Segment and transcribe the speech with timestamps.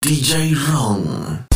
[0.00, 1.48] DJ Wrong.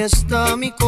[0.00, 0.85] Está mi corazón.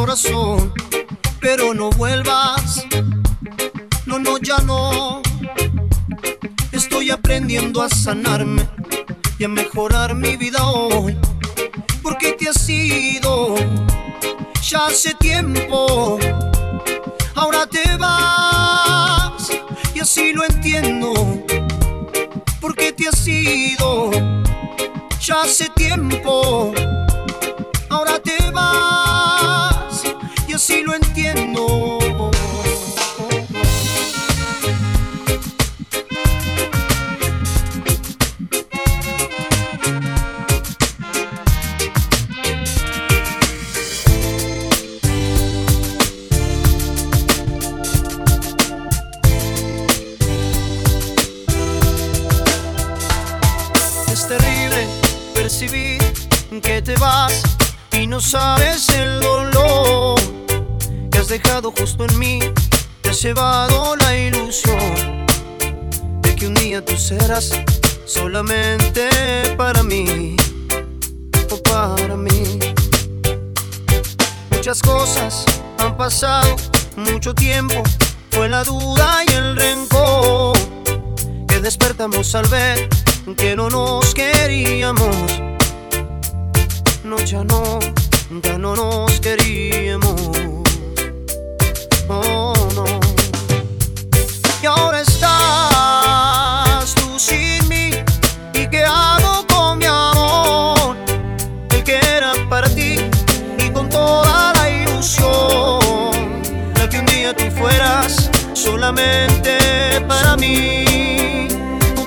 [108.99, 111.49] Solamente para mí.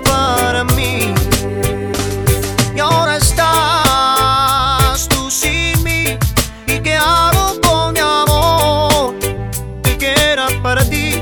[0.04, 1.14] Para mí.
[2.76, 6.18] Y ahora estás tú sin mí.
[6.68, 9.16] ¿Y qué hago con mi amor?
[10.00, 11.22] Que era para ti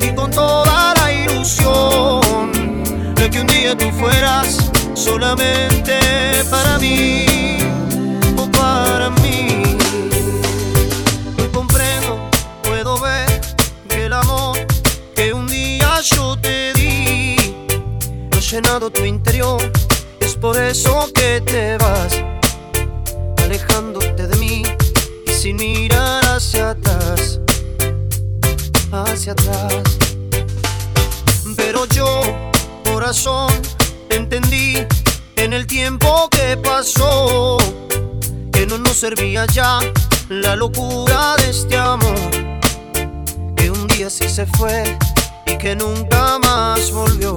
[0.00, 2.52] y con toda la ilusión
[3.14, 5.77] de que un día tú fueras solamente
[18.60, 19.60] llenado tu interior.
[20.18, 22.12] Es por eso que te vas
[23.44, 24.64] alejándote de mí
[25.24, 27.38] y sin mirar hacia atrás,
[28.90, 29.84] hacia atrás.
[31.56, 32.20] Pero yo,
[32.84, 33.52] corazón,
[34.10, 34.84] entendí
[35.36, 37.58] en el tiempo que pasó
[38.52, 39.78] que no nos servía ya
[40.30, 42.30] la locura de este amor.
[43.54, 44.98] Que un día sí se fue
[45.46, 47.36] y que nunca más volvió.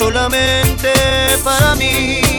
[0.00, 0.94] solamente
[1.44, 2.29] para mí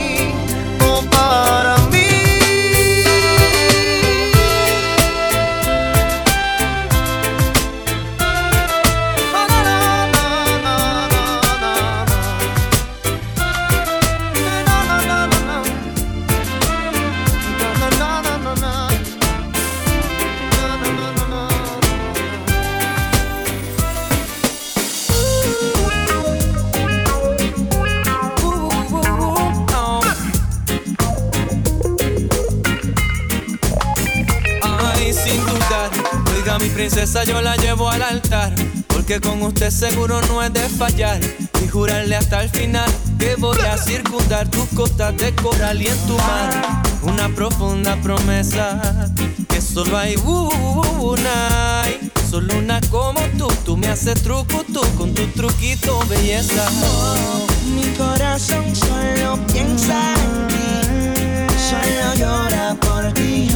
[37.01, 38.53] princesa yo la llevo al altar,
[38.85, 41.19] porque con usted seguro no es de fallar
[41.63, 42.87] y jurarle hasta el final
[43.17, 49.09] que voy a circundar tus costas de coral y en tu mar una profunda promesa
[49.49, 51.81] que solo hay una.
[52.29, 56.69] Solo una como tú, tú me haces truco tú con tu truquito belleza.
[56.83, 63.49] Oh, mi corazón solo piensa en ti, solo llora por ti,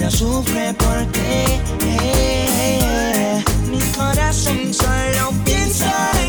[0.00, 1.60] solo sufre por ti.
[3.70, 6.21] Mi corazón solo piensa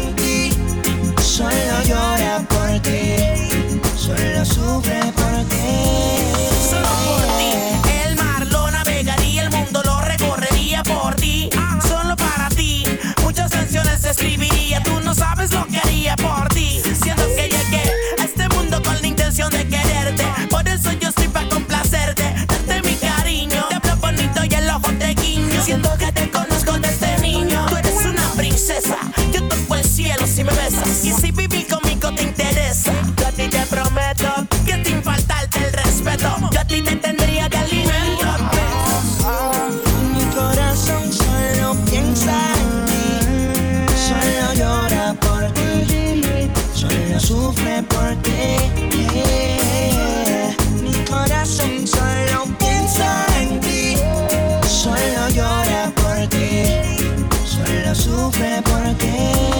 [57.95, 59.52] sufre por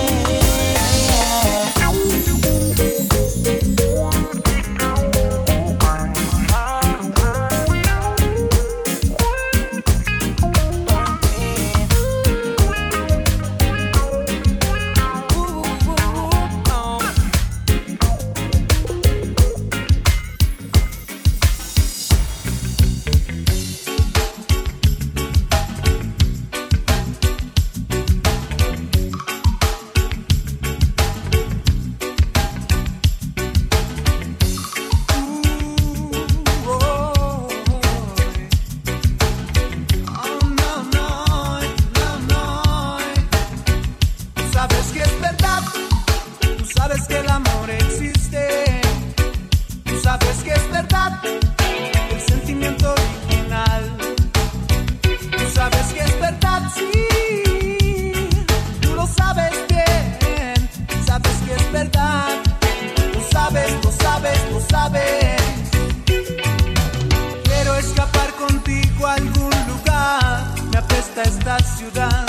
[71.43, 72.25] esta ciudad.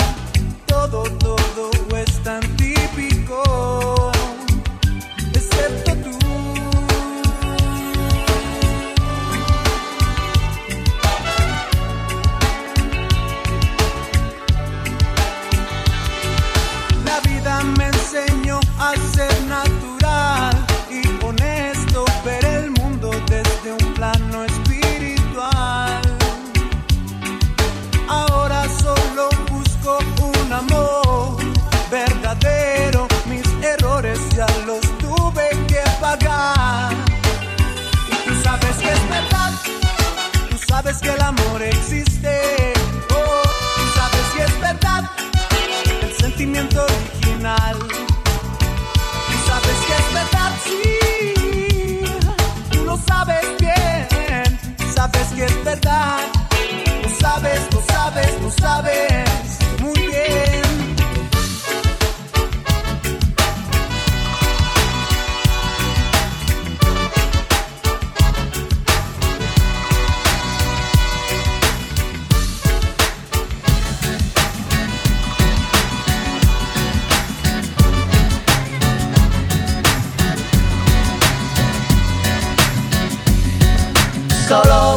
[0.65, 3.94] Todo, todo es tan típico.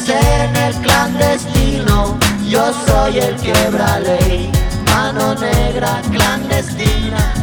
[0.00, 4.50] Me dicen el clandestino, yo soy el quebra ley.
[4.86, 7.34] Mano negra clandestina,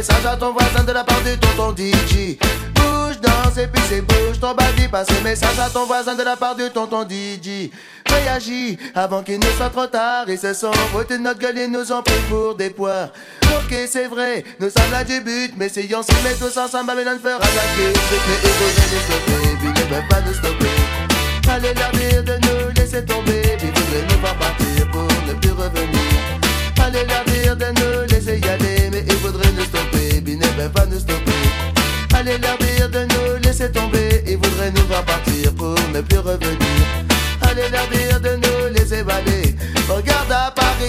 [0.00, 2.38] message à ton voisin de la part du tonton DJ.
[2.74, 4.88] Bouge, danse et puis c'est bouge ton body.
[4.88, 7.70] Passe le message à ton voisin de la part du tonton DJ.
[8.06, 10.24] Réagis avant qu'il ne soit trop tard.
[10.28, 13.10] Ils se sont de notre gueule et nous ont pris pour des poires.
[13.42, 15.52] Ok, c'est vrai, nous sommes là du but.
[15.58, 17.38] Mais si on se met tous ensemble, Babylon fera.
[17.38, 20.66] Mais ils puis ne peuvent pas nous stopper.
[21.46, 23.42] Allez leur dire de nous laisser tomber.
[23.58, 25.09] Puis voudraient nous voir partir pour
[25.62, 28.90] Allez dire de nous laisser y aller.
[28.90, 30.00] Mais ils voudraient nous stopper
[30.74, 31.32] va nous stopper.
[32.14, 34.22] Allez dire de nous laisser tomber.
[34.26, 36.59] Ils voudraient nous voir partir pour ne plus revenir.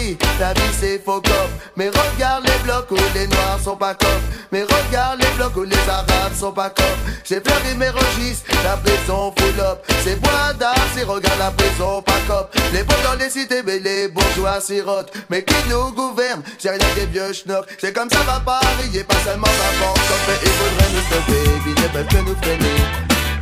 [0.02, 0.18] Paris,
[0.56, 1.50] vie, c'est faux cop.
[1.76, 4.10] Mais regarde les blocs où les noirs sont pas cop.
[4.52, 6.98] Mais regarde les blocs où les arabes sont pas cop.
[7.24, 9.86] J'ai fleuri mes registres, la prison full up.
[10.04, 12.56] C'est bois d'art, c'est regarde la prison pas cop.
[12.74, 15.12] Les beaux dans les cités, mais les bourgeois sirotent.
[15.30, 16.42] Mais qui nous gouverne?
[16.60, 17.68] J'ai rien des vieux schnocks.
[17.80, 20.00] C'est comme ça va Paris et pas seulement la banque.
[20.44, 22.82] Ils voudraient nous stopper, ils ne peuvent que nous freiner.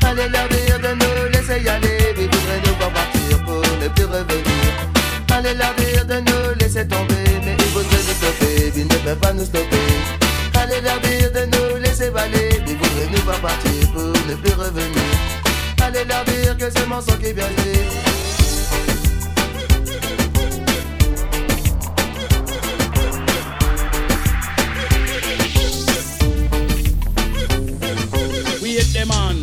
[0.05, 3.87] Allez leur dire de nous laisser y aller, ils voudraient nous voir partir pour ne
[3.89, 4.98] plus revenir.
[5.39, 7.15] Allez leur dire de nous laisser tomber,
[7.45, 9.77] mais ils voudraient nous stopper, ils ne peuvent pas nous stopper.
[10.53, 14.51] Allez leur dire de nous laisser baler, ils voudraient nous voir partir pour ne plus
[14.51, 15.01] revenir.
[15.81, 17.45] Allez leur dire que c'est mon sang qui vient
[28.61, 29.39] Wait them on,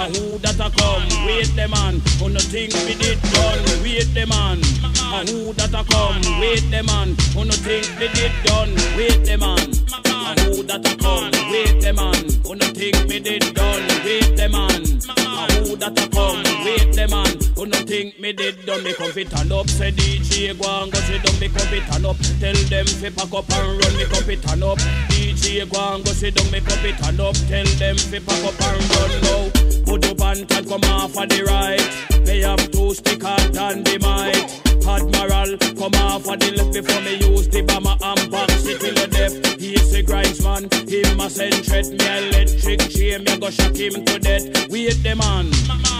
[0.00, 2.32] a who a come?
[2.32, 3.82] No think we did done?
[3.84, 4.60] Wait them on,
[5.00, 6.40] a who that a come?
[6.40, 8.74] Wait them on, who no think we did done?
[8.96, 11.30] Wait them on, a who that a come?
[11.50, 13.86] Wait them on, who no think me did done?
[14.04, 16.42] Wait them on, a who that a come?
[16.64, 18.82] Wait them on, who no think me did done?
[18.84, 21.38] Me come fit and up, say DJ go and go sit down.
[21.40, 23.96] Me come fit and up, tell them fi pack up and run.
[23.96, 26.50] Me come fit and up, DJ go and go sit down.
[26.50, 29.85] Me come fit and up, tell them fi pack up and run now.
[30.26, 32.26] Up and come off of the right.
[32.26, 34.42] They have two sticker than the mic.
[34.82, 38.94] Admiral, come off of the left before me use the bomber and box it till
[38.94, 39.60] the death.
[39.60, 44.18] He's a grindsman, him a send threat, me electric chain, me go shock him to
[44.18, 44.68] death.
[44.68, 45.46] Wait the man,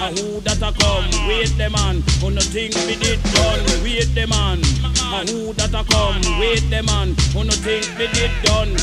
[0.02, 1.06] a who that a come?
[1.28, 3.62] Wait the man, who no think we did done?
[3.87, 4.59] Wait the man,
[5.14, 6.18] a who that a come?
[6.42, 8.75] Wait the man, who no think we did done?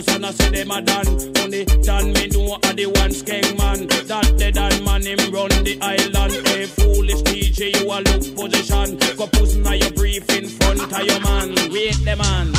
[0.00, 1.06] Pose and I say them a done.
[1.38, 3.86] Only done me know a the one skeng man.
[4.08, 6.46] That the done man him run the island.
[6.48, 8.96] Hey foolish DJ, you a look position.
[9.16, 11.54] Go push now your brief in front of your man.
[11.70, 12.52] Wait the man,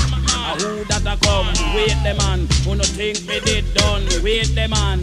[0.59, 1.47] who that a come?
[1.75, 4.03] Wait the man, who no think me did done?
[4.23, 4.99] Wait the man,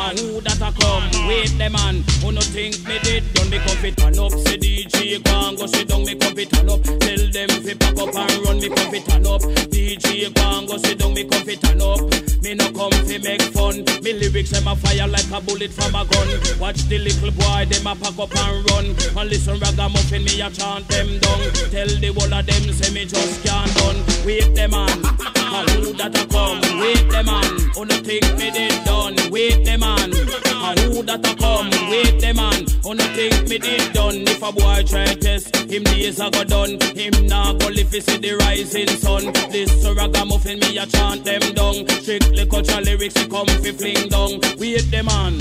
[0.00, 1.06] a who that a come?
[1.28, 3.50] Wait the man, who no think me did done?
[3.50, 6.04] Me come fit turn up, say DJ go go sit down.
[6.04, 8.58] Me come fit turn up, tell them fi pack up and run.
[8.58, 11.14] Me come fit turn up, DJ go go sit down.
[11.14, 12.00] Me come fit turn up.
[12.42, 13.84] Me no come fi make fun.
[14.02, 16.28] Me lyrics them a fire like a bullet from a gun.
[16.58, 18.86] Watch the little boy them a pack up and run.
[19.18, 21.40] And listen ragamuffin me a chant them down.
[21.70, 23.98] Tell the whole of them say me just can't done.
[24.24, 26.60] Wait them man, a who that a come?
[26.80, 29.16] Wait them man, who no think me did done?
[29.30, 31.70] Wait them man, a who that a come?
[31.90, 34.24] Wait them man, who no think me did done?
[34.28, 36.78] If a boy try test, him days a go done.
[36.94, 39.32] Him nah go live see the rising sun.
[39.50, 41.88] This ragamuffin me a chant them down.
[42.02, 44.40] Strictly culture lyrics we come fi fling down.
[44.58, 45.34] Wait them man,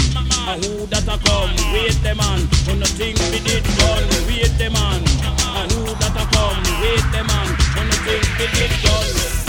[0.47, 1.53] a who that a come?
[1.73, 4.07] Wait them man, who no think me did done?
[4.27, 6.59] Wait them man, a who that a come?
[6.81, 7.56] Wait them man,
[8.07, 9.46] Big, big, big, big,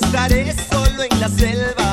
[0.00, 1.89] estaré solo en la selva.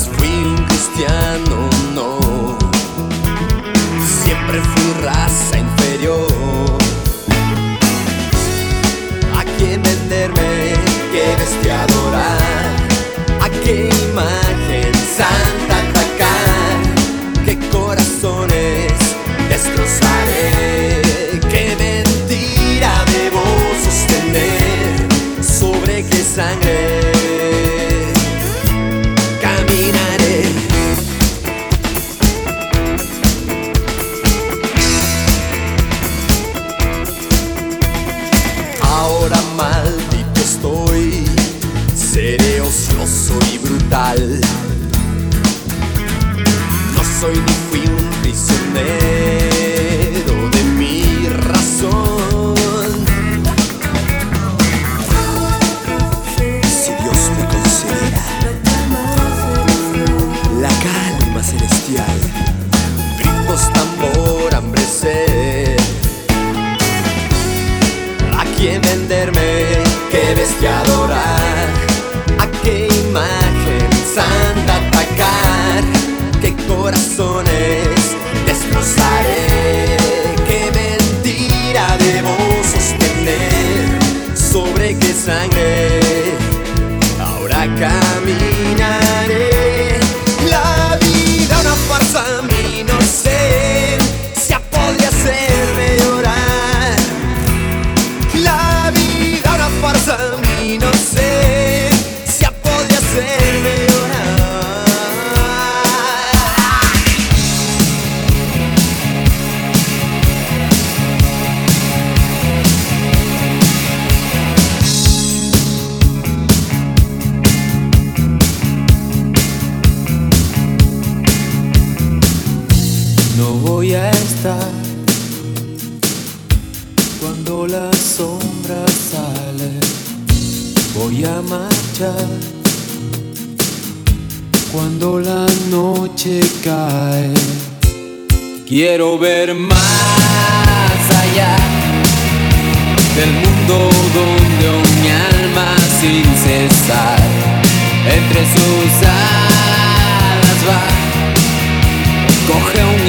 [0.00, 1.49] Swing Christian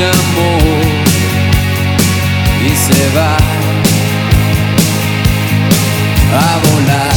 [0.04, 1.02] amor
[2.66, 3.38] y se va
[6.34, 7.12] a volar.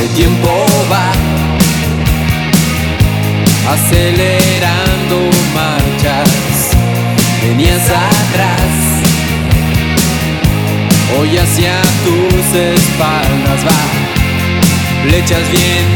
[0.00, 1.12] El tiempo va
[3.72, 6.70] acelerando marchas,
[7.42, 8.74] venías atrás,
[11.18, 14.03] hoy hacia tus espaldas va.
[15.06, 15.90] Flechas vienen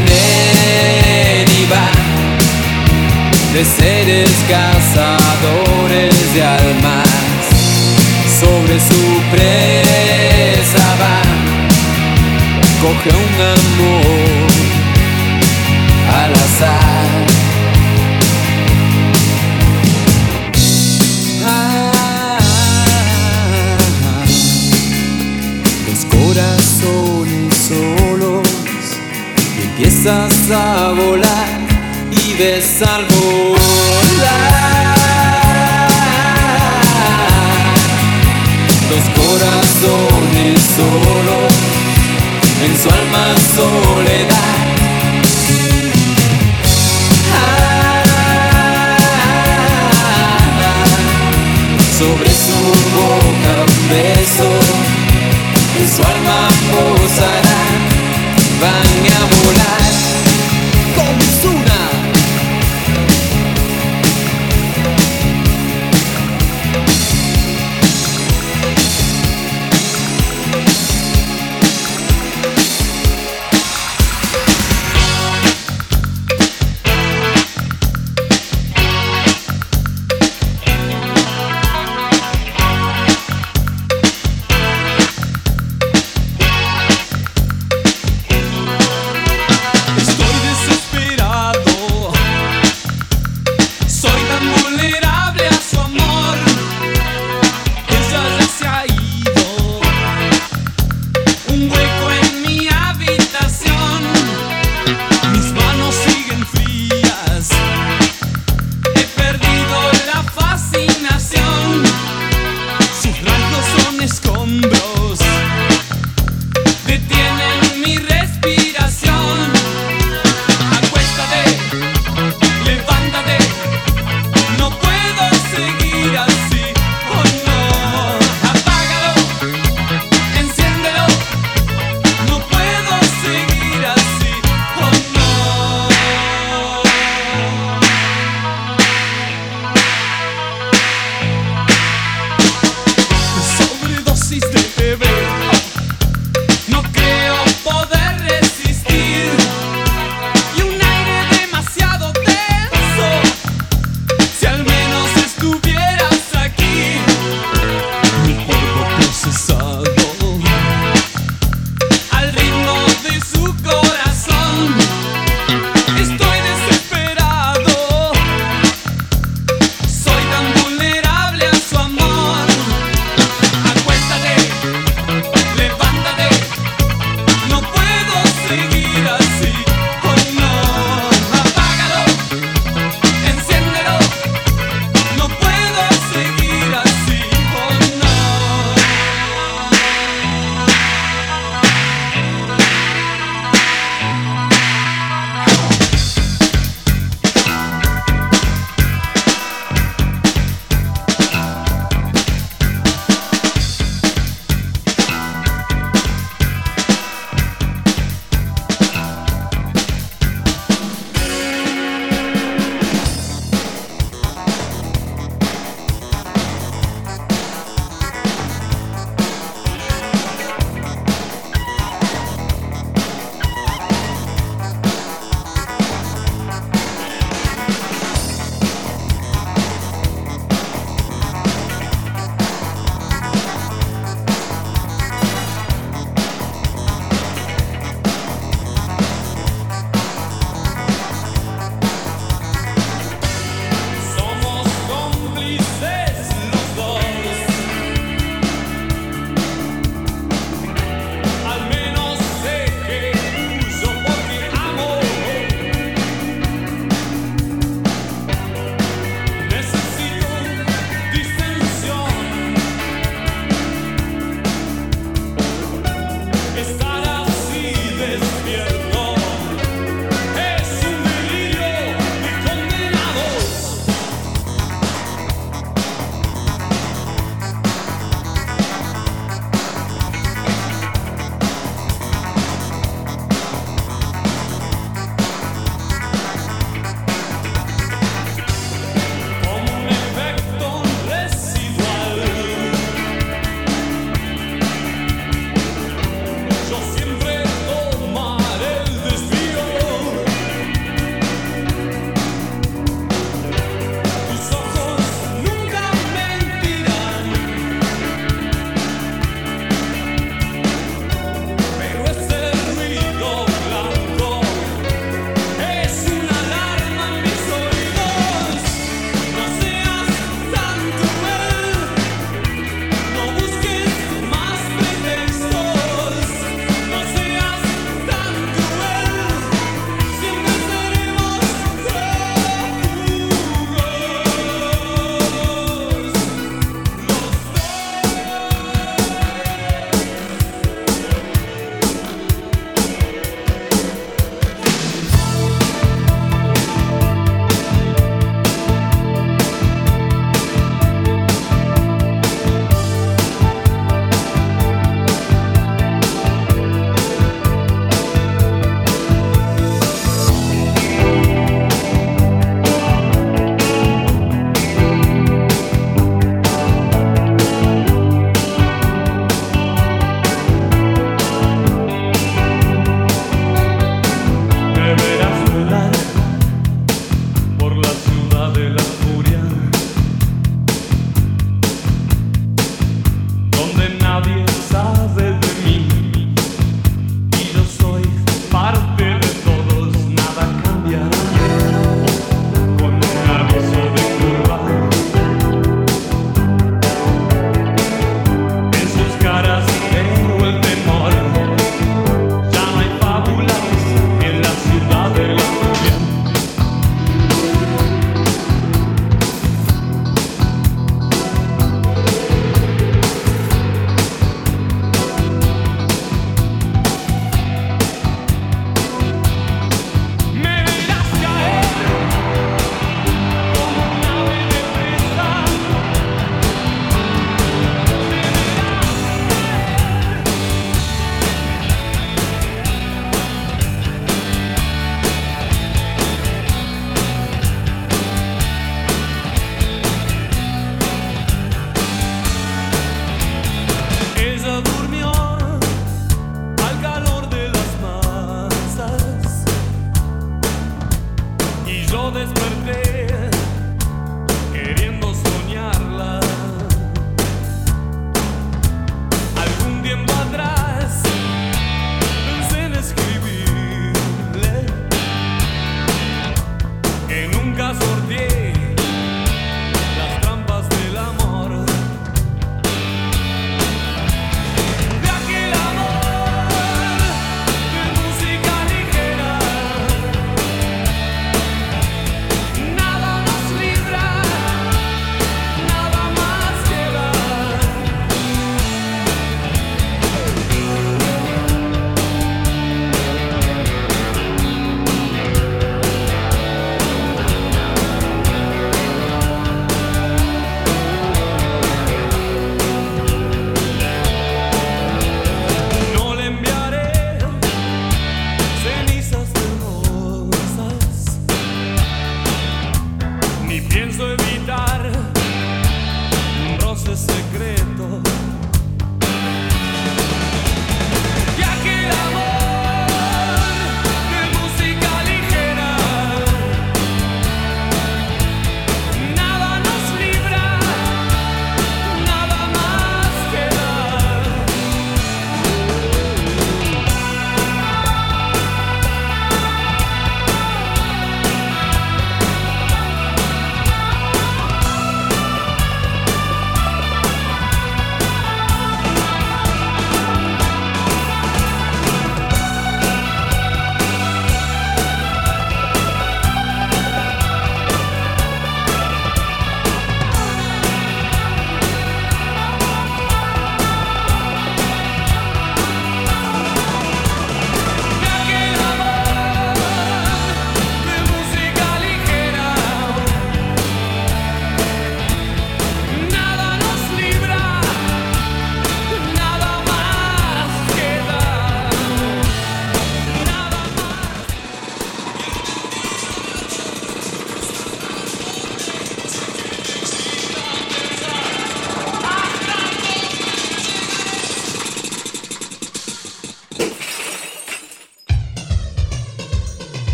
[1.49, 2.09] y van
[3.53, 7.09] de seres cazadores de almas.
[8.39, 11.39] Sobre su presa van,
[12.81, 14.51] coge un amor
[16.13, 16.98] al azar.
[29.99, 31.59] Empiezas a volar
[32.11, 33.49] y ves al volar.
[38.89, 41.53] Los corazones solos
[42.63, 44.58] en su alma soledad